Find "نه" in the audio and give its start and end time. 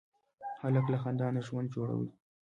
1.35-1.41